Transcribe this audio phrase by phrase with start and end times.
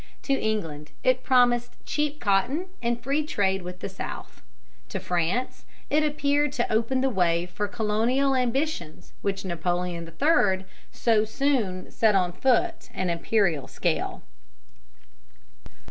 [0.23, 4.41] To England it promised cheap cotton and free trade with the South.
[4.89, 11.23] To France it appeared to open the way for colonial ambitions which Napoleon III so
[11.23, 14.23] soon set on foot on an imperial scale.